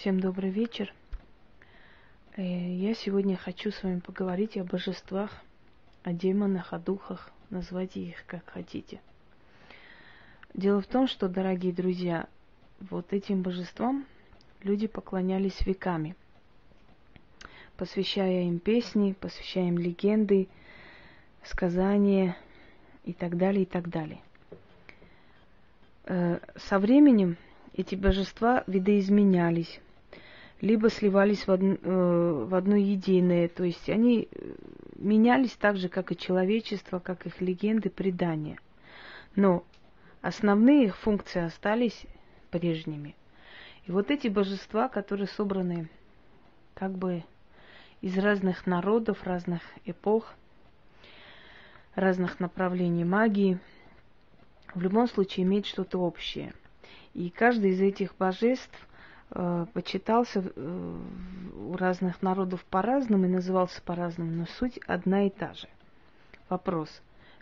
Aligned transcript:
Всем 0.00 0.18
добрый 0.18 0.48
вечер. 0.48 0.94
Э, 2.34 2.42
я 2.42 2.94
сегодня 2.94 3.36
хочу 3.36 3.70
с 3.70 3.82
вами 3.82 4.00
поговорить 4.00 4.56
о 4.56 4.64
божествах, 4.64 5.30
о 6.04 6.14
демонах, 6.14 6.72
о 6.72 6.78
духах, 6.78 7.30
называйте 7.50 8.00
их 8.00 8.24
как 8.24 8.48
хотите. 8.48 9.02
Дело 10.54 10.80
в 10.80 10.86
том, 10.86 11.06
что, 11.06 11.28
дорогие 11.28 11.74
друзья, 11.74 12.28
вот 12.80 13.12
этим 13.12 13.42
божествам 13.42 14.06
люди 14.62 14.86
поклонялись 14.86 15.60
веками, 15.66 16.16
посвящая 17.76 18.44
им 18.44 18.58
песни, 18.58 19.12
посвящая 19.20 19.68
им 19.68 19.76
легенды, 19.76 20.48
сказания 21.44 22.38
и 23.04 23.12
так 23.12 23.36
далее, 23.36 23.64
и 23.64 23.66
так 23.66 23.90
далее. 23.90 24.22
Э, 26.06 26.38
со 26.56 26.78
временем 26.78 27.36
эти 27.74 27.96
божества 27.96 28.64
видоизменялись, 28.66 29.78
либо 30.60 30.90
сливались 30.90 31.46
в, 31.46 31.50
одно, 31.50 31.76
э, 31.80 32.44
в 32.48 32.54
одно 32.54 32.76
единое, 32.76 33.48
то 33.48 33.64
есть 33.64 33.88
они 33.88 34.28
э, 34.30 34.54
менялись 34.96 35.52
так 35.52 35.76
же, 35.76 35.88
как 35.88 36.12
и 36.12 36.16
человечество, 36.16 36.98
как 36.98 37.26
их 37.26 37.40
легенды, 37.40 37.88
предания. 37.88 38.58
Но 39.36 39.64
основные 40.20 40.86
их 40.86 40.96
функции 40.96 41.42
остались 41.42 42.04
прежними. 42.50 43.16
И 43.86 43.92
вот 43.92 44.10
эти 44.10 44.28
божества, 44.28 44.88
которые 44.88 45.28
собраны 45.28 45.88
как 46.74 46.92
бы 46.92 47.24
из 48.02 48.16
разных 48.18 48.66
народов, 48.66 49.24
разных 49.24 49.62
эпох, 49.86 50.34
разных 51.94 52.38
направлений 52.38 53.04
магии, 53.04 53.58
в 54.74 54.82
любом 54.82 55.08
случае 55.08 55.44
имеют 55.44 55.66
что-то 55.66 55.98
общее. 55.98 56.52
И 57.14 57.30
каждый 57.30 57.70
из 57.70 57.80
этих 57.80 58.14
божеств 58.16 58.86
почитался 59.72 60.42
э, 60.44 60.98
у 61.54 61.76
разных 61.76 62.20
народов 62.22 62.64
по-разному 62.64 63.26
и 63.26 63.28
назывался 63.28 63.80
по-разному, 63.82 64.30
но 64.32 64.46
суть 64.58 64.78
одна 64.86 65.26
и 65.26 65.30
та 65.30 65.54
же. 65.54 65.68
Вопрос. 66.48 66.88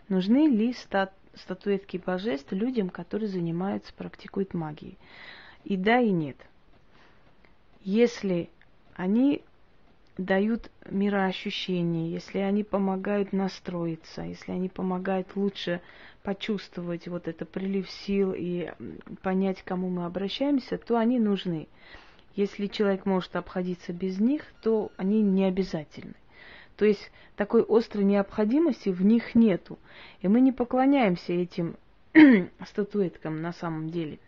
Нужны 0.07 0.47
ли 0.47 0.73
стат 0.73 1.13
статуэтки 1.33 1.97
божеств 1.97 2.51
людям, 2.51 2.89
которые 2.89 3.27
занимаются, 3.27 3.93
практикуют 3.93 4.53
магией? 4.53 4.97
И 5.63 5.77
да, 5.77 5.99
и 5.99 6.11
нет. 6.11 6.37
Если 7.81 8.49
они 8.95 9.43
дают 10.17 10.69
мироощущение, 10.89 12.11
если 12.11 12.39
они 12.39 12.63
помогают 12.63 13.31
настроиться, 13.31 14.21
если 14.21 14.51
они 14.51 14.67
помогают 14.67 15.35
лучше 15.35 15.81
почувствовать 16.29 17.07
вот 17.07 17.27
это 17.27 17.43
прилив 17.43 17.89
сил 17.89 18.35
и 18.37 18.71
понять, 19.23 19.63
к 19.63 19.65
кому 19.65 19.89
мы 19.89 20.05
обращаемся, 20.05 20.77
то 20.77 20.95
они 20.95 21.17
нужны. 21.17 21.67
Если 22.35 22.67
человек 22.67 23.07
может 23.07 23.35
обходиться 23.35 23.93
без 23.93 24.19
них, 24.19 24.43
то 24.61 24.91
они 24.95 25.23
не 25.23 25.45
обязательны. 25.45 26.13
То 26.75 26.85
есть 26.85 27.11
такой 27.35 27.65
острой 27.67 28.03
необходимости 28.03 28.89
в 28.89 29.03
них 29.03 29.33
нету. 29.33 29.79
И 30.21 30.27
мы 30.27 30.39
не 30.39 30.51
поклоняемся 30.51 31.33
этим 31.33 31.77
статуэткам 32.67 33.41
на 33.41 33.51
самом 33.51 33.89
деле. 33.89 34.19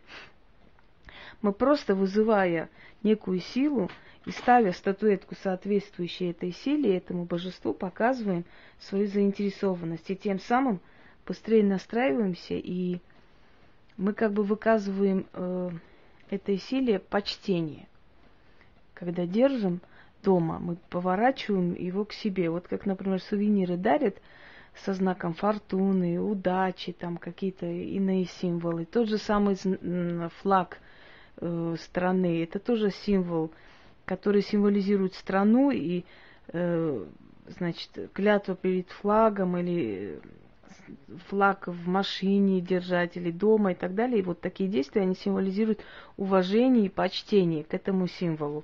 Мы 1.44 1.54
просто 1.54 1.94
вызывая 1.94 2.68
некую 3.04 3.42
силу 3.42 3.92
и 4.26 4.32
ставя 4.32 4.72
статуэтку, 4.72 5.36
соответствующей 5.36 6.32
этой 6.32 6.52
силе, 6.52 6.98
этому 6.98 7.26
божеству, 7.26 7.76
показываем 7.76 8.44
свою 8.80 9.06
заинтересованность. 9.06 10.10
И 10.10 10.16
тем 10.16 10.40
самым 10.40 10.82
быстрее 11.26 11.64
настраиваемся, 11.64 12.56
и 12.56 13.00
мы 13.98 14.14
как 14.14 14.34
бы 14.34 14.44
выказываем 14.44 15.28
э, 15.34 15.70
этой 16.30 16.58
силе 16.58 17.00
почтение. 17.00 17.88
Когда 18.94 19.26
держим 19.26 19.82
дома, 20.24 20.60
мы 20.60 20.78
поворачиваем 20.90 21.74
его 21.74 22.06
к 22.06 22.14
себе. 22.14 22.50
Вот 22.50 22.68
как, 22.68 22.86
например, 22.86 23.22
сувениры 23.22 23.78
дарят 23.78 24.18
со 24.76 24.94
знаком 24.94 25.34
фортуны, 25.34 26.20
удачи, 26.20 26.94
там 26.94 27.18
какие-то 27.18 27.66
иные 27.66 28.26
символы. 28.26 28.86
Тот 28.86 29.10
же 29.10 29.18
самый 29.18 29.58
флаг 30.42 30.80
э, 31.38 31.76
страны, 31.80 32.44
это 32.44 32.60
тоже 32.60 32.92
символ, 32.92 33.52
который 34.06 34.42
символизирует 34.42 35.14
страну 35.16 35.72
и 35.72 36.06
э, 36.48 37.06
значит, 37.58 37.90
клятва 38.14 38.56
перед 38.56 38.90
флагом 38.90 39.58
или 39.58 40.20
флаг 41.28 41.68
в 41.68 41.88
машине 41.88 42.62
держать 42.62 43.18
или 43.18 43.32
дома 43.32 43.72
и 43.72 43.76
так 43.76 43.96
далее. 43.96 44.20
И 44.20 44.24
вот 44.24 44.42
такие 44.42 44.70
действия, 44.70 45.02
они 45.02 45.16
символизируют 45.16 45.80
уважение 46.18 46.86
и 46.86 46.90
почтение 46.90 47.64
к 47.64 47.74
этому 47.74 48.08
символу 48.08 48.64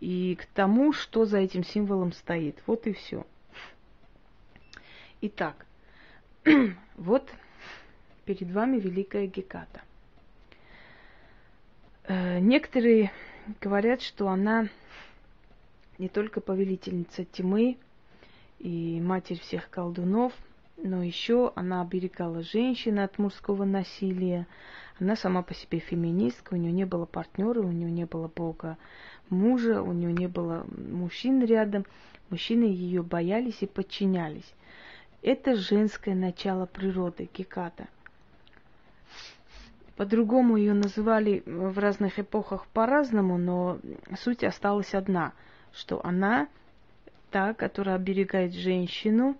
и 0.00 0.36
к 0.40 0.46
тому, 0.46 0.92
что 0.92 1.24
за 1.24 1.38
этим 1.38 1.64
символом 1.64 2.12
стоит. 2.12 2.62
Вот 2.66 2.86
и 2.86 2.92
все. 2.92 3.26
Итак, 5.20 5.66
вот 6.96 7.28
перед 8.24 8.50
вами 8.50 8.78
Великая 8.78 9.26
Геката. 9.26 9.82
Э, 12.04 12.38
некоторые 12.40 13.12
говорят, 13.60 14.02
что 14.02 14.28
она 14.28 14.68
не 15.98 16.08
только 16.08 16.40
повелительница 16.40 17.24
тьмы 17.24 17.78
и 18.58 19.00
матерь 19.00 19.40
всех 19.40 19.70
колдунов– 19.70 20.32
но 20.76 21.02
еще 21.02 21.52
она 21.54 21.80
оберегала 21.80 22.42
женщин 22.42 22.98
от 22.98 23.18
мужского 23.18 23.64
насилия. 23.64 24.46
Она 25.00 25.16
сама 25.16 25.42
по 25.42 25.54
себе 25.54 25.78
феминистка, 25.78 26.54
у 26.54 26.56
нее 26.56 26.72
не 26.72 26.84
было 26.84 27.06
партнера, 27.06 27.60
у 27.60 27.72
нее 27.72 27.90
не 27.90 28.04
было 28.06 28.28
бога 28.28 28.76
мужа, 29.30 29.82
у 29.82 29.92
нее 29.92 30.12
не 30.12 30.28
было 30.28 30.66
мужчин 30.76 31.44
рядом. 31.44 31.84
Мужчины 32.30 32.64
ее 32.64 33.02
боялись 33.02 33.62
и 33.62 33.66
подчинялись. 33.66 34.54
Это 35.22 35.56
женское 35.56 36.14
начало 36.14 36.66
природы, 36.66 37.28
Геката. 37.32 37.88
По-другому 39.96 40.56
ее 40.56 40.74
называли 40.74 41.42
в 41.46 41.78
разных 41.78 42.18
эпохах 42.18 42.66
по-разному, 42.66 43.38
но 43.38 43.78
суть 44.18 44.42
осталась 44.42 44.92
одна, 44.92 45.32
что 45.72 46.04
она 46.04 46.48
та, 47.30 47.54
которая 47.54 47.96
оберегает 47.96 48.54
женщину 48.54 49.36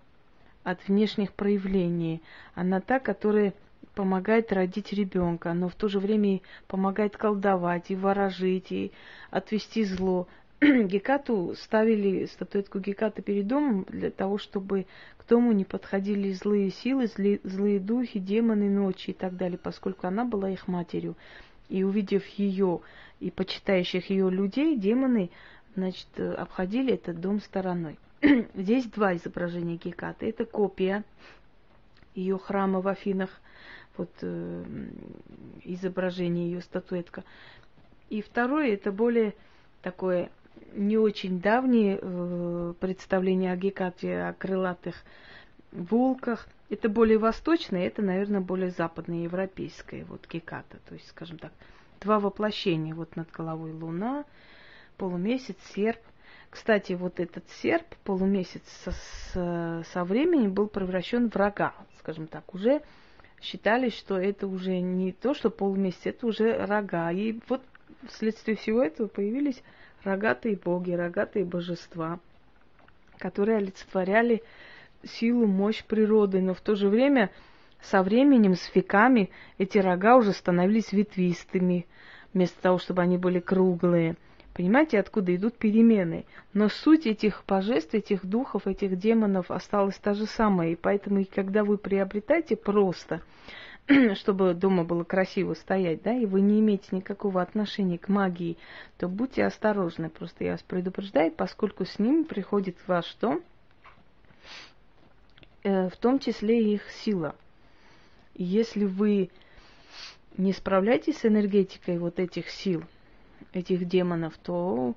от 0.65 0.89
внешних 0.89 1.33
проявлений. 1.33 2.23
Она 2.55 2.81
та, 2.81 2.99
которая 2.99 3.53
помогает 3.95 4.53
родить 4.53 4.93
ребенка, 4.93 5.53
но 5.53 5.69
в 5.69 5.75
то 5.75 5.89
же 5.89 6.01
время 6.01 6.37
и 6.37 6.43
помогает 6.67 7.17
колдовать, 7.17 7.91
и 7.91 7.97
ворожить, 7.97 8.73
и 8.73 8.91
отвести 9.31 9.85
зло. 9.85 10.27
Гекату 10.61 11.55
ставили 11.57 12.27
статуэтку 12.27 12.81
Гекаты 12.81 13.23
перед 13.23 13.47
домом 13.47 13.87
для 13.89 14.11
того, 14.11 14.39
чтобы 14.39 14.87
к 15.19 15.29
дому 15.29 15.53
не 15.53 15.65
подходили 15.65 16.33
злые 16.33 16.71
силы, 16.71 17.07
злые, 17.07 17.41
злые 17.45 17.79
духи, 17.79 18.19
демоны 18.19 18.69
ночи 18.69 19.11
и 19.11 19.15
так 19.15 19.37
далее, 19.37 19.59
поскольку 19.59 20.07
она 20.07 20.25
была 20.25 20.51
их 20.51 20.67
матерью. 20.67 21.15
И 21.69 21.85
увидев 21.85 22.27
ее 22.27 22.81
и 23.21 23.31
почитающих 23.31 24.11
ее 24.11 24.31
людей, 24.31 24.77
демоны, 24.77 25.31
значит, 25.77 26.09
обходили 26.19 26.95
этот 26.95 27.21
дом 27.21 27.41
стороной. 27.41 27.97
Здесь 28.55 28.87
два 28.87 29.15
изображения 29.17 29.77
Гекаты. 29.77 30.29
Это 30.29 30.45
копия 30.45 31.05
ее 32.15 32.39
храма 32.39 32.81
в 32.81 32.89
Афинах, 32.89 33.31
вот 33.97 34.11
э, 34.23 34.65
изображение 35.65 36.51
ее 36.51 36.61
статуэтка. 36.61 37.25
И 38.09 38.23
второе, 38.23 38.75
это 38.75 38.93
более 38.93 39.35
такое 39.83 40.31
не 40.75 40.97
очень 40.97 41.41
давнее 41.41 41.99
э, 42.01 42.75
представление 42.79 43.53
о 43.53 43.57
Гекате, 43.57 44.23
о 44.23 44.33
крылатых 44.33 44.97
волках. 45.73 46.47
Это 46.71 46.89
более 46.89 47.19
восточное, 47.19 47.87
это, 47.87 48.01
наверное, 48.01 48.41
более 48.41 48.71
западноевропейское, 48.71 50.05
вот 50.05 50.27
Геката. 50.29 50.79
То 50.89 50.95
есть, 50.95 51.09
скажем 51.09 51.39
так, 51.39 51.53
два 52.01 52.21
воплощения. 52.21 52.95
Вот 52.95 53.17
над 53.17 53.31
головой 53.31 53.73
луна, 53.73 54.25
полумесяц, 54.97 55.57
серп– 55.75 56.01
кстати, 56.55 56.93
вот 56.93 57.19
этот 57.19 57.43
серп, 57.61 57.85
полумесяц 58.05 58.63
со, 58.85 58.93
со, 59.33 59.83
со 59.93 60.05
временем 60.05 60.55
был 60.55 60.69
превращен 60.69 61.29
в 61.29 61.35
рога, 61.35 61.75
скажем 61.99 62.29
так, 62.29 62.55
уже 62.55 62.81
считали, 63.43 63.89
что 63.89 64.17
это 64.17 64.47
уже 64.47 64.79
не 64.79 65.11
то, 65.11 65.35
что 65.35 65.51
полумесяц, 65.51 66.07
это 66.07 66.29
уже 66.29 66.65
рога. 66.65 67.11
И 67.11 67.41
вот 67.49 67.61
вследствие 68.07 68.57
всего 68.57 68.85
этого 68.85 69.09
появились 69.09 69.61
рогатые 70.05 70.55
боги, 70.55 70.93
рогатые 70.93 71.45
божества, 71.45 72.21
которые 73.19 73.59
олицетворяли 73.59 74.45
силу, 75.03 75.49
мощь 75.49 75.83
природы, 75.83 76.41
но 76.41 76.55
в 76.55 76.61
то 76.61 76.77
же 76.77 76.89
время 76.89 77.33
со 77.83 78.01
временем, 78.05 78.55
с 78.55 78.73
веками, 78.73 79.31
эти 79.59 79.79
рога 79.79 80.15
уже 80.17 80.33
становились 80.33 80.93
ветвистыми, 80.93 81.85
вместо 82.33 82.63
того, 82.63 82.79
чтобы 82.79 83.03
они 83.03 83.19
были 83.19 83.41
круглые– 83.41 84.15
Понимаете, 84.55 85.01
откуда 85.01 85.35
идут 85.35 85.59
перемены? 85.59 86.25
Но 86.53 86.69
суть 86.69 87.07
этих 87.07 87.43
божеств, 87.47 87.93
этих 87.93 88.25
духов, 88.25 88.67
этих 88.67 88.97
демонов 88.99 89.51
осталась 89.51 89.99
та 89.99 90.15
же 90.15 90.27
самая. 90.27 90.71
И 90.71 90.77
поэтому, 90.77 91.25
когда 91.35 91.65
вы 91.65 91.77
приобретаете 91.77 92.57
просто 92.57 93.21
чтобы 94.15 94.55
дома 94.55 94.85
было 94.85 95.05
красиво 95.05 95.55
стоять, 95.55 96.03
да, 96.03 96.15
и 96.15 96.25
вы 96.25 96.41
не 96.41 96.61
имеете 96.61 96.97
никакого 96.97 97.43
отношения 97.43 97.99
к 97.99 98.09
магии, 98.09 98.57
то 98.97 99.09
будьте 99.09 99.45
осторожны. 99.45 100.09
Просто 100.09 100.45
я 100.45 100.53
вас 100.53 100.63
предупреждаю, 100.63 101.33
поскольку 101.33 101.85
с 101.85 101.99
ними 101.99 102.23
приходит 102.23 102.77
ваш 102.87 103.07
что? 103.07 103.41
Э, 105.65 105.91
в 105.91 105.97
том 105.97 106.19
числе 106.19 106.75
их 106.75 106.91
сила. 106.91 107.35
И 108.35 108.45
если 108.45 108.85
вы 108.85 109.31
не 110.37 110.53
справляетесь 110.53 111.19
с 111.19 111.27
энергетикой 111.27 111.99
вот 111.99 112.19
этих 112.19 112.49
сил, 112.51 112.85
этих 113.55 113.87
демонов, 113.87 114.37
то 114.39 114.95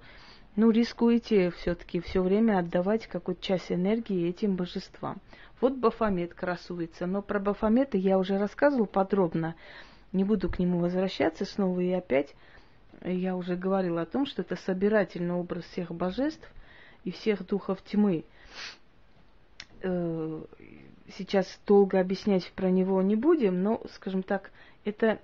ну, 0.55 0.71
рискуете 0.71 1.51
все-таки 1.51 1.99
все 1.99 2.21
время 2.21 2.59
отдавать 2.59 3.07
какую-то 3.07 3.41
часть 3.41 3.71
энергии 3.71 4.27
этим 4.27 4.55
божествам. 4.55 5.21
Вот 5.61 5.73
Бафомет 5.73 6.33
красуется, 6.33 7.05
но 7.05 7.21
про 7.21 7.39
Бафомета 7.39 7.97
я 7.97 8.17
уже 8.17 8.37
рассказывал 8.37 8.87
подробно. 8.87 9.55
Не 10.13 10.23
буду 10.23 10.49
к 10.49 10.59
нему 10.59 10.79
возвращаться 10.79 11.45
снова 11.45 11.79
и 11.79 11.91
опять. 11.91 12.35
Я 13.03 13.35
уже 13.35 13.55
говорила 13.55 14.01
о 14.01 14.05
том, 14.05 14.25
что 14.25 14.41
это 14.41 14.55
собирательный 14.55 15.35
образ 15.35 15.63
всех 15.65 15.91
божеств 15.91 16.51
и 17.03 17.11
всех 17.11 17.45
духов 17.45 17.81
тьмы. 17.83 18.25
Э, 19.83 20.43
сейчас 21.17 21.59
долго 21.65 21.99
объяснять 21.99 22.51
про 22.53 22.69
него 22.69 23.01
не 23.01 23.15
будем, 23.15 23.61
но, 23.61 23.81
скажем 23.93 24.23
так, 24.23 24.51
это 24.85 25.19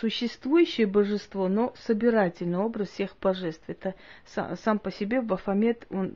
существующее 0.00 0.86
божество, 0.86 1.48
но 1.48 1.72
собирательный 1.76 2.58
образ 2.58 2.88
всех 2.90 3.16
божеств. 3.20 3.64
Это 3.66 3.94
сам, 4.26 4.78
по 4.78 4.90
себе 4.90 5.20
Бафомет, 5.20 5.86
он 5.90 6.14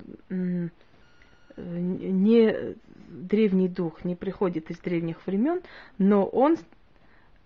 не 1.57 2.77
древний 3.09 3.69
дух, 3.69 4.05
не 4.05 4.15
приходит 4.15 4.71
из 4.71 4.79
древних 4.79 5.27
времен, 5.27 5.63
но 5.99 6.27
он 6.27 6.57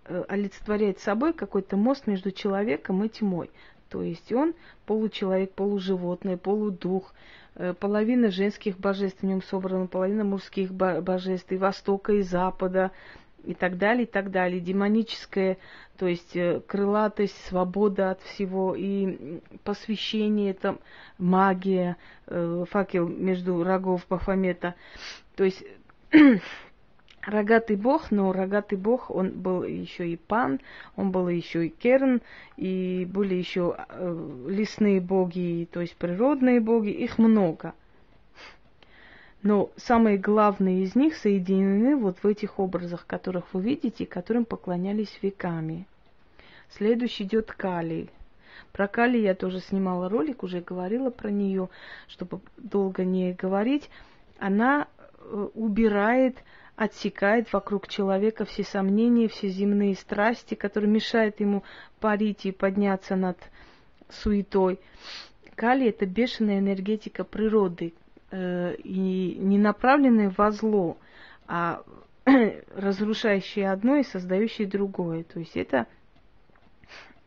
э, 0.05 0.25
олицетворяет 0.29 0.99
собой 0.99 1.33
какой-то 1.33 1.77
мост 1.77 2.07
между 2.07 2.31
человеком 2.33 3.05
и 3.05 3.09
тьмой. 3.09 3.51
То 3.89 4.03
есть 4.03 4.33
он 4.33 4.55
получеловек, 4.87 5.53
полуживотное, 5.53 6.37
полудух, 6.37 7.15
э, 7.57 7.75
половина 7.75 8.31
женских 8.31 8.79
божеств 8.79 9.21
в 9.21 9.27
нем 9.27 9.43
собрана, 9.43 9.87
половина 9.87 10.25
мужских 10.25 10.73
божеств 10.73 11.53
и 11.53 11.57
Востока, 11.57 12.13
и 12.13 12.23
Запада, 12.23 12.91
и 13.45 13.55
так 13.55 13.79
далее, 13.79 14.05
и 14.05 14.11
так 14.11 14.31
далее. 14.31 14.61
Демоническое, 14.61 15.59
то 15.97 16.07
есть 16.07 16.37
э, 16.37 16.61
крылатость, 16.67 17.37
свобода 17.47 18.13
от 18.13 18.23
всего, 18.23 18.75
и 18.75 19.41
посвящение, 19.65 20.51
это 20.51 20.79
магия, 21.19 21.97
э, 22.27 22.65
факел 22.71 23.09
между 23.09 23.63
рогов 23.63 24.07
Бафомета. 24.09 24.75
То 25.37 25.45
есть 25.45 25.65
рогатый 27.23 27.77
бог, 27.77 28.11
но 28.11 28.33
рогатый 28.33 28.79
бог, 28.79 29.11
он 29.11 29.31
был 29.31 29.63
еще 29.63 30.09
и 30.09 30.17
пан, 30.17 30.61
он 30.97 31.11
был 31.11 31.29
еще 31.29 31.67
и 31.67 31.71
керн, 31.71 32.21
и 32.57 33.07
были 33.11 33.35
еще 33.35 33.77
э, 33.89 34.45
лесные 34.49 35.01
боги, 35.01 35.69
то 35.71 35.81
есть 35.81 35.97
природные 35.97 36.61
боги, 36.61 36.91
их 36.91 37.19
много. 37.19 37.75
Но 39.43 39.71
самые 39.77 40.19
главные 40.19 40.83
из 40.83 40.95
них 40.95 41.17
соединены 41.17 41.97
вот 41.97 42.19
в 42.23 42.27
этих 42.27 42.59
образах, 42.59 43.07
которых 43.07 43.55
вы 43.55 43.63
видите, 43.63 44.05
которым 44.05 44.45
поклонялись 44.45 45.19
веками. 45.23 45.87
Следующий 46.71 47.25
идет 47.25 47.51
Кали. 47.53 48.11
Про 48.73 48.87
Кали 48.87 49.19
я 49.19 49.35
тоже 49.35 49.61
снимала 49.61 50.09
ролик, 50.09 50.43
уже 50.43 50.61
говорила 50.61 51.11
про 51.11 51.31
нее, 51.31 51.71
чтобы 52.07 52.41
долго 52.59 53.05
не 53.05 53.33
говорить. 53.33 53.89
Она 54.39 54.87
э, 55.19 55.49
убирает, 55.55 56.37
отсекает 56.77 57.53
вокруг 57.53 57.89
человека 57.89 58.45
все 58.45 58.63
сомнения, 58.63 59.29
все 59.29 59.49
земные 59.49 59.95
страсти, 59.97 60.55
которые 60.55 60.91
мешают 60.91 61.41
ему 61.41 61.65
парить 61.99 62.45
и 62.45 62.53
подняться 62.53 63.17
над 63.17 63.39
суетой. 64.11 64.79
Кали– 65.55 65.89
это 65.89 66.07
бешеная 66.07 66.59
энергетика 66.59 67.25
природы, 67.25 67.95
и 68.33 69.37
не 69.39 69.59
направленные 69.59 70.29
во 70.29 70.51
зло, 70.51 70.99
а 71.47 71.83
разрушающие 72.75 73.71
одно 73.71 73.97
и 73.97 74.03
создающие 74.03 74.67
другое. 74.67 75.25
То 75.25 75.41
есть 75.41 75.57
это 75.57 75.87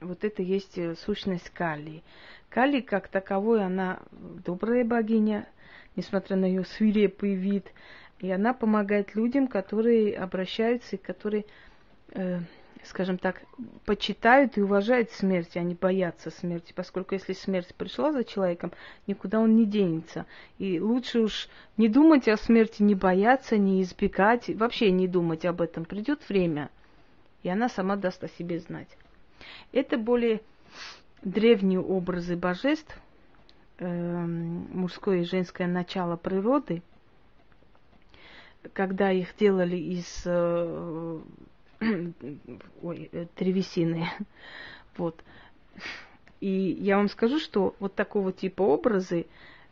вот 0.03 0.23
это 0.23 0.41
есть 0.41 0.77
э, 0.77 0.95
сущность 0.95 1.49
Кали. 1.49 2.03
Кали 2.49 2.81
как 2.81 3.07
таковой, 3.07 3.65
она 3.65 3.99
добрая 4.11 4.85
богиня, 4.85 5.47
несмотря 5.95 6.35
на 6.35 6.45
ее 6.45 6.63
свирепый 6.63 7.35
вид, 7.35 7.65
и 8.19 8.29
она 8.31 8.53
помогает 8.53 9.15
людям, 9.15 9.47
которые 9.47 10.17
обращаются 10.17 10.95
и 10.95 10.99
которые 10.99 11.45
э, 12.11 12.39
скажем 12.85 13.17
так, 13.17 13.41
почитают 13.85 14.57
и 14.57 14.61
уважают 14.61 15.11
смерть, 15.11 15.55
а 15.55 15.61
не 15.61 15.75
боятся 15.75 16.29
смерти, 16.29 16.73
поскольку 16.75 17.13
если 17.13 17.33
смерть 17.33 17.73
пришла 17.75 18.11
за 18.11 18.23
человеком, 18.23 18.71
никуда 19.07 19.39
он 19.39 19.55
не 19.55 19.65
денется. 19.65 20.25
И 20.57 20.79
лучше 20.79 21.19
уж 21.21 21.49
не 21.77 21.87
думать 21.87 22.27
о 22.27 22.37
смерти, 22.37 22.83
не 22.83 22.95
бояться, 22.95 23.57
не 23.57 23.81
избегать, 23.81 24.49
вообще 24.49 24.91
не 24.91 25.07
думать 25.07 25.45
об 25.45 25.61
этом. 25.61 25.85
Придет 25.85 26.27
время, 26.27 26.69
и 27.43 27.49
она 27.49 27.69
сама 27.69 27.95
даст 27.95 28.23
о 28.23 28.27
себе 28.27 28.59
знать. 28.59 28.89
Это 29.71 29.97
более 29.97 30.41
древние 31.21 31.79
образы 31.79 32.35
божеств, 32.35 32.97
э, 33.79 33.87
мужское 33.87 35.21
и 35.21 35.25
женское 35.25 35.67
начало 35.67 36.15
природы, 36.15 36.81
когда 38.73 39.11
их 39.11 39.35
делали 39.37 39.77
из 39.77 40.23
э, 40.25 41.19
ой, 42.81 43.09
э, 43.11 43.25
древесины. 43.37 44.07
Вот. 44.97 45.23
И 46.39 46.77
я 46.79 46.97
вам 46.97 47.07
скажу, 47.09 47.39
что 47.39 47.75
вот 47.79 47.95
такого 47.95 48.31
типа 48.31 48.61
образы, 48.61 49.25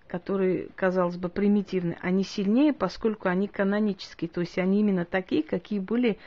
которые, 0.08 0.70
казалось 0.76 1.18
бы, 1.18 1.30
примитивны, 1.30 1.98
они 2.02 2.24
сильнее, 2.24 2.74
поскольку 2.74 3.30
они 3.30 3.48
канонические, 3.48 4.30
то 4.30 4.42
есть 4.42 4.58
они 4.58 4.80
именно 4.80 5.06
такие, 5.06 5.44
какие 5.44 5.80
были 5.80 6.18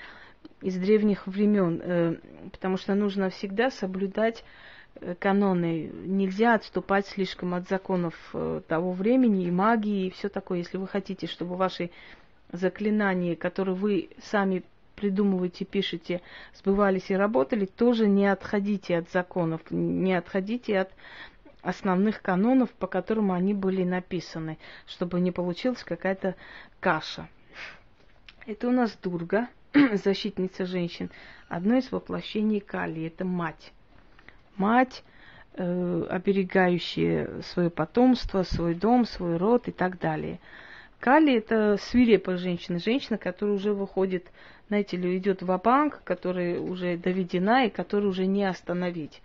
из 0.60 0.76
древних 0.76 1.26
времен, 1.26 1.80
э, 1.82 2.16
потому 2.52 2.76
что 2.76 2.94
нужно 2.94 3.30
всегда 3.30 3.70
соблюдать 3.70 4.44
э, 5.00 5.14
каноны. 5.18 5.90
Нельзя 5.92 6.54
отступать 6.54 7.06
слишком 7.06 7.54
от 7.54 7.68
законов 7.68 8.14
того 8.68 8.92
времени 8.92 9.46
и 9.46 9.50
магии 9.50 10.06
и 10.06 10.10
все 10.10 10.28
такое. 10.28 10.58
Если 10.58 10.76
вы 10.76 10.86
хотите, 10.86 11.26
чтобы 11.26 11.56
ваши 11.56 11.90
заклинания, 12.52 13.36
которые 13.36 13.74
вы 13.74 14.10
сами 14.22 14.62
придумываете, 15.04 15.66
пишете, 15.66 16.22
сбывались 16.54 17.10
и 17.10 17.14
работали, 17.14 17.66
тоже 17.66 18.06
не 18.06 18.26
отходите 18.26 18.96
от 18.96 19.10
законов, 19.10 19.60
не 19.70 20.14
отходите 20.14 20.78
от 20.78 20.90
основных 21.60 22.22
канонов, 22.22 22.70
по 22.70 22.86
которым 22.86 23.30
они 23.30 23.52
были 23.52 23.84
написаны, 23.84 24.56
чтобы 24.86 25.20
не 25.20 25.30
получилась 25.30 25.84
какая-то 25.84 26.36
каша. 26.80 27.28
Это 28.46 28.68
у 28.68 28.70
нас 28.70 28.96
Дурга, 29.02 29.48
защитница 29.92 30.64
женщин, 30.64 31.10
одно 31.48 31.76
из 31.76 31.92
воплощений 31.92 32.60
Кали, 32.60 33.06
это 33.06 33.26
мать. 33.26 33.74
Мать, 34.56 35.04
э, 35.52 36.06
оберегающая 36.08 37.42
свое 37.42 37.68
потомство, 37.68 38.42
свой 38.42 38.74
дом, 38.74 39.04
свой 39.04 39.36
род 39.36 39.68
и 39.68 39.70
так 39.70 39.98
далее. 39.98 40.40
Кали 41.04 41.36
это 41.36 41.76
свирепая 41.76 42.38
женщина, 42.38 42.78
женщина, 42.78 43.18
которая 43.18 43.56
уже 43.56 43.74
выходит 43.74 44.24
знаете 44.68 44.96
ли, 44.96 45.18
идет 45.18 45.42
в 45.42 45.58
банк 45.58 46.00
которая 46.02 46.58
уже 46.58 46.96
доведена 46.96 47.66
и 47.66 47.70
которую 47.70 48.08
уже 48.08 48.24
не 48.24 48.42
остановить. 48.44 49.20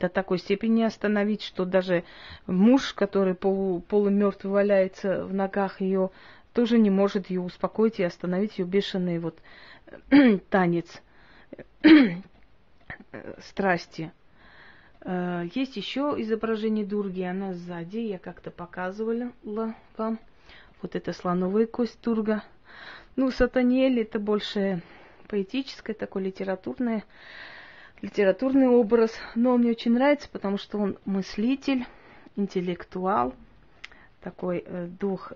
До 0.00 0.08
такой 0.08 0.38
степени 0.40 0.82
остановить, 0.82 1.42
что 1.42 1.64
даже 1.64 2.02
муж, 2.48 2.94
который 2.94 3.36
полу, 3.36 3.78
полумертвый 3.78 4.52
валяется 4.52 5.24
в 5.24 5.32
ногах 5.32 5.80
ее, 5.80 6.10
тоже 6.52 6.78
не 6.78 6.90
может 6.90 7.30
ее 7.30 7.42
успокоить 7.42 8.00
и 8.00 8.02
остановить 8.02 8.58
ее 8.58 8.64
бешеный 8.64 9.20
вот 9.20 9.38
танец 10.50 11.00
страсти. 13.38 14.10
Э, 15.02 15.44
есть 15.54 15.76
еще 15.76 16.16
изображение 16.18 16.84
Дурги, 16.84 17.22
она 17.22 17.54
сзади, 17.54 17.98
я 17.98 18.18
как-то 18.18 18.50
показывала 18.50 19.30
вам. 19.96 20.18
Вот 20.82 20.96
это 20.96 21.12
слоновая 21.12 21.66
кость 21.66 21.98
Дурга– 22.02 22.42
ну, 23.16 23.30
Сатаниэль 23.30 24.00
это 24.00 24.18
больше 24.18 24.82
поэтическое, 25.28 25.94
такое 25.94 26.22
литературное, 26.22 27.04
литературный 28.02 28.68
образ. 28.68 29.12
Но 29.34 29.52
он 29.54 29.60
мне 29.60 29.72
очень 29.72 29.92
нравится, 29.92 30.28
потому 30.30 30.58
что 30.58 30.78
он 30.78 30.96
мыслитель, 31.04 31.86
интеллектуал, 32.36 33.34
такой 34.20 34.64
э, 34.64 34.86
дух 34.86 35.32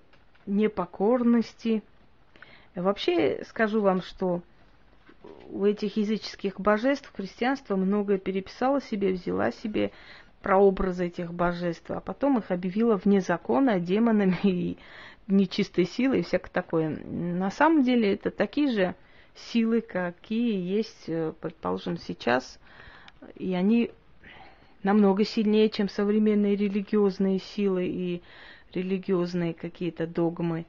непокорности. 0.46 1.82
Вообще 2.74 3.44
скажу 3.48 3.80
вам, 3.80 4.02
что 4.02 4.40
у 5.50 5.64
этих 5.64 5.96
языческих 5.96 6.60
божеств 6.60 7.12
христианство 7.14 7.76
многое 7.76 8.18
переписало 8.18 8.80
себе, 8.80 9.12
взяла 9.12 9.50
себе 9.50 9.90
прообразы 10.42 11.06
этих 11.06 11.32
божеств, 11.32 11.90
а 11.90 12.00
потом 12.00 12.38
их 12.38 12.50
объявила 12.50 12.96
вне 12.96 13.20
закона 13.20 13.80
демонами 13.80 14.38
и 14.42 14.78
нечистой 15.26 15.87
силой 15.87 16.21
и 16.21 16.23
всякое 16.23 16.50
такое. 16.50 16.88
На 16.90 17.50
самом 17.50 17.83
деле 17.83 18.14
это 18.14 18.31
такие 18.31 18.71
же 18.71 18.95
силы, 19.35 19.81
какие 19.81 20.61
есть, 20.61 21.04
э, 21.09 21.33
предположим, 21.40 21.97
сейчас, 21.99 22.59
и 23.37 23.54
они 23.54 23.90
намного 24.83 25.25
сильнее, 25.25 25.71
чем 25.71 25.88
современные 25.88 26.57
религиозные 26.57 27.38
силы 27.38 27.87
и 27.87 28.23
религиозные 28.73 29.54
какие-то 29.54 30.07
догмы. 30.07 30.66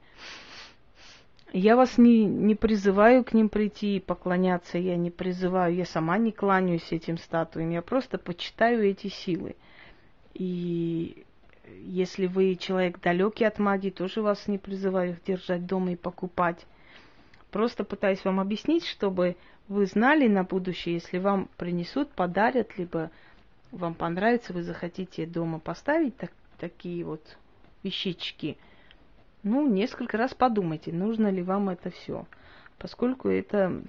Я 1.52 1.76
вас 1.76 1.96
не, 1.96 2.24
не 2.24 2.54
призываю 2.54 3.24
к 3.24 3.32
ним 3.32 3.48
прийти 3.48 3.96
и 3.96 4.00
поклоняться, 4.00 4.78
я 4.78 4.96
не 4.96 5.10
призываю, 5.10 5.74
я 5.74 5.84
сама 5.84 6.18
не 6.18 6.32
кланяюсь 6.32 6.92
этим 6.92 7.18
статуям, 7.18 7.70
я 7.70 7.82
просто 7.82 8.18
почитаю 8.18 8.84
эти 8.84 9.08
силы. 9.08 9.54
И 10.34 11.24
если 11.84 12.26
вы 12.26 12.56
человек 12.56 13.00
далекий 13.00 13.44
от 13.44 13.58
магии, 13.58 13.90
тоже 13.90 14.22
вас 14.22 14.48
не 14.48 14.58
призываю 14.58 15.12
их 15.12 15.24
держать 15.24 15.66
дома 15.66 15.92
и 15.92 15.96
покупать. 15.96 16.66
Просто 17.50 17.84
пытаюсь 17.84 18.24
вам 18.24 18.40
объяснить, 18.40 18.84
чтобы 18.84 19.36
вы 19.68 19.86
знали 19.86 20.28
на 20.28 20.44
будущее, 20.44 20.94
если 20.94 21.18
вам 21.18 21.48
принесут, 21.56 22.10
подарят, 22.10 22.76
либо 22.78 23.10
вам 23.72 23.94
понравится, 23.94 24.52
вы 24.52 24.62
захотите 24.62 25.26
дома 25.26 25.58
поставить 25.58 26.16
так, 26.16 26.32
такие 26.58 27.04
вот 27.04 27.36
вещички, 27.82 28.56
ну, 29.42 29.68
несколько 29.68 30.16
раз 30.16 30.34
подумайте, 30.34 30.92
нужно 30.92 31.28
ли 31.28 31.42
вам 31.42 31.68
это 31.68 31.90
все. 31.90 32.26
Поскольку 32.78 33.28
это 33.28 33.80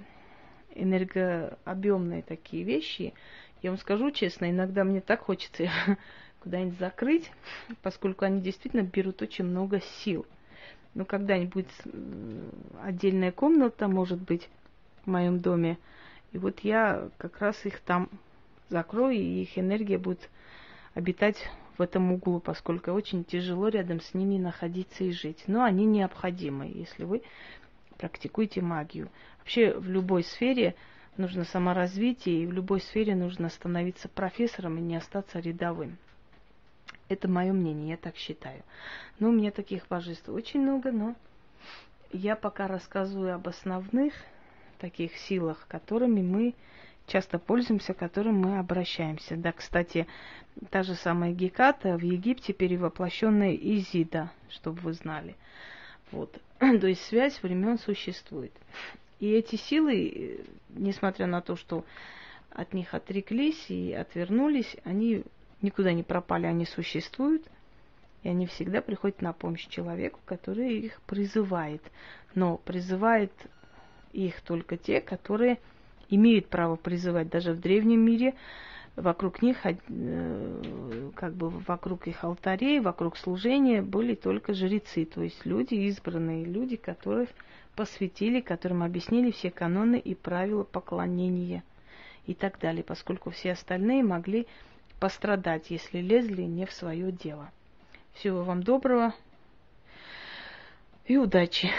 энергообъемные 0.75 2.21
такие 2.21 2.63
вещи, 2.63 3.13
я 3.63 3.71
вам 3.71 3.79
скажу 3.79 4.11
честно, 4.11 4.51
иногда 4.51 4.83
мне 4.83 5.01
так 5.01 5.21
хочется 5.21 5.69
куда-нибудь 6.41 6.79
закрыть, 6.79 7.31
поскольку 7.81 8.25
они 8.25 8.41
действительно 8.41 8.81
берут 8.81 9.21
очень 9.21 9.45
много 9.45 9.81
сил. 10.03 10.25
Но 10.93 11.05
когда-нибудь 11.05 11.69
отдельная 12.81 13.31
комната, 13.31 13.87
может 13.87 14.19
быть, 14.19 14.49
в 15.05 15.09
моем 15.09 15.39
доме, 15.39 15.77
и 16.31 16.37
вот 16.37 16.59
я 16.61 17.09
как 17.17 17.39
раз 17.39 17.65
их 17.65 17.79
там 17.81 18.09
закрою, 18.69 19.15
и 19.15 19.41
их 19.43 19.57
энергия 19.57 19.97
будет 19.97 20.29
обитать 20.93 21.37
в 21.77 21.81
этом 21.81 22.11
углу, 22.11 22.39
поскольку 22.39 22.91
очень 22.91 23.23
тяжело 23.23 23.67
рядом 23.67 24.01
с 24.01 24.13
ними 24.13 24.37
находиться 24.37 25.03
и 25.03 25.11
жить. 25.11 25.43
Но 25.47 25.63
они 25.63 25.85
необходимы, 25.85 26.65
если 26.73 27.03
вы 27.03 27.21
практикуете 27.97 28.61
магию. 28.61 29.09
Вообще 29.39 29.77
в 29.77 29.87
любой 29.87 30.23
сфере 30.23 30.75
нужно 31.17 31.43
саморазвитие, 31.43 32.43
и 32.43 32.47
в 32.47 32.51
любой 32.51 32.81
сфере 32.81 33.15
нужно 33.15 33.49
становиться 33.49 34.09
профессором 34.09 34.77
и 34.77 34.81
не 34.81 34.95
остаться 34.95 35.39
рядовым. 35.39 35.97
Это 37.09 37.27
мое 37.27 37.53
мнение, 37.53 37.91
я 37.91 37.97
так 37.97 38.15
считаю. 38.17 38.63
Но 39.19 39.29
у 39.29 39.31
меня 39.31 39.51
таких 39.51 39.87
божеств 39.87 40.29
очень 40.29 40.61
много, 40.61 40.91
но 40.91 41.15
я 42.11 42.35
пока 42.35 42.67
рассказываю 42.67 43.35
об 43.35 43.47
основных 43.47 44.13
таких 44.79 45.15
силах, 45.17 45.65
которыми 45.67 46.21
мы 46.21 46.55
часто 47.07 47.39
пользуемся, 47.39 47.93
к 47.93 47.97
которым 47.97 48.39
мы 48.39 48.59
обращаемся. 48.59 49.35
Да, 49.37 49.51
кстати, 49.51 50.07
та 50.69 50.83
же 50.83 50.95
самая 50.95 51.31
Геката 51.31 51.97
в 51.97 52.01
Египте 52.01 52.53
перевоплощенная 52.53 53.55
Изида, 53.55 54.31
чтобы 54.49 54.81
вы 54.81 54.93
знали. 54.93 55.35
Вот. 56.11 56.37
То 56.59 56.87
есть 56.87 57.03
связь 57.05 57.41
времен 57.41 57.79
существует. 57.79 58.51
И 59.19 59.31
эти 59.31 59.55
силы, 59.55 60.45
несмотря 60.69 61.25
на 61.25 61.41
то, 61.41 61.55
что 61.55 61.85
от 62.51 62.73
них 62.73 62.93
отреклись 62.93 63.69
и 63.69 63.93
отвернулись, 63.93 64.75
они 64.83 65.23
никуда 65.61 65.93
не 65.93 66.03
пропали, 66.03 66.45
они 66.45 66.65
существуют, 66.65 67.43
и 68.23 68.29
они 68.29 68.45
всегда 68.47 68.81
приходят 68.81 69.21
на 69.21 69.33
помощь 69.33 69.67
человеку, 69.67 70.19
который 70.25 70.77
их 70.77 71.01
призывает. 71.01 71.81
Но 72.35 72.57
призывает 72.57 73.31
их 74.13 74.41
только 74.41 74.77
те, 74.77 75.01
которые 75.01 75.59
имеют 76.09 76.47
право 76.47 76.75
призывать. 76.75 77.29
Даже 77.29 77.53
в 77.53 77.59
древнем 77.59 78.01
мире 78.01 78.33
вокруг 78.95 79.41
них, 79.41 79.57
э, 79.65 81.11
как 81.15 81.33
бы 81.33 81.49
вокруг 81.49 82.07
их 82.07 82.23
алтарей, 82.23 82.79
вокруг 82.79 83.17
служения 83.17 83.81
были 83.81 84.15
только 84.15 84.53
жрецы, 84.53 85.05
то 85.05 85.21
есть 85.21 85.45
люди, 85.45 85.75
избранные 85.75 86.45
люди, 86.45 86.75
которых 86.75 87.29
посвятили, 87.75 88.41
которым 88.41 88.81
объяснили 88.81 89.29
все 89.31 89.51
каноны 89.51 89.99
и 89.99 90.15
правила 90.15 90.63
поклонения 90.63 91.63
и 92.25 92.33
так 92.33 92.59
далее, 92.59 92.83
поскольку 92.83 93.29
все 93.29 93.51
остальные 93.51 94.03
могли 94.03 94.47
пострадать, 94.99 95.69
если 95.69 95.99
лезли 95.99 96.43
не 96.43 96.65
в 96.65 96.71
свое 96.71 97.11
дело. 97.11 97.51
Всего 98.13 98.43
вам 98.43 98.63
доброго 98.63 99.13
и 101.05 101.17
удачи! 101.17 101.71